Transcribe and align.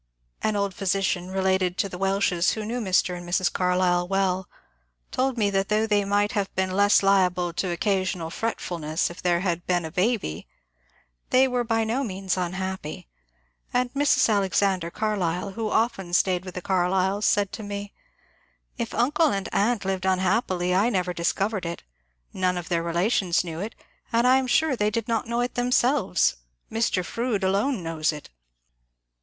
An 0.41 0.55
old 0.55 0.73
physician 0.73 1.29
related 1.29 1.77
to 1.77 1.87
the 1.87 1.99
Welshes, 1.99 2.53
who 2.53 2.65
knew 2.65 2.81
Mr. 2.81 3.15
and 3.15 3.29
Mrs. 3.29 3.53
Carlyle 3.53 4.07
well, 4.07 4.49
told 5.11 5.37
me 5.37 5.51
that 5.51 5.69
though 5.69 5.85
they 5.85 6.03
might 6.05 6.31
have 6.31 6.51
been 6.55 6.71
less 6.71 7.03
liable 7.03 7.53
to 7.53 7.69
occasional 7.69 8.29
f 8.29 8.41
retf 8.41 8.67
ulness 8.69 9.11
if 9.11 9.21
there 9.21 9.41
had 9.41 9.67
been 9.67 9.85
a 9.85 9.91
baby, 9.91 10.47
they 11.29 11.47
were 11.47 11.63
by 11.63 11.83
no 11.83 12.03
means 12.03 12.35
unhappy; 12.35 13.07
and 13.71 13.93
Mrs. 13.93 14.27
Alexander 14.27 14.89
Carlyle, 14.89 15.51
who 15.51 15.69
often 15.69 16.13
staid 16.15 16.45
with 16.45 16.55
the 16.55 16.63
Carlyles, 16.63 17.25
said 17.27 17.51
to 17.51 17.61
me, 17.61 17.93
If 18.79 18.95
uncle 18.95 19.31
and 19.31 19.47
aunt 19.53 19.85
lived 19.85 20.05
unhappily 20.05 20.73
I 20.73 20.89
never 20.89 21.13
discovered 21.13 21.63
it, 21.63 21.83
none 22.33 22.57
of 22.57 22.69
their 22.69 22.81
relations 22.81 23.43
knew 23.43 23.59
it, 23.59 23.75
and 24.11 24.25
I 24.25 24.37
am 24.37 24.47
sure 24.47 24.75
they 24.75 24.89
did 24.89 25.07
not 25.07 25.27
know 25.27 25.41
it 25.41 25.53
themselves. 25.53 26.37
Mr. 26.71 27.05
Froude 27.05 27.43
alone 27.43 27.83
knows 27.83 28.11
it." 28.11 28.31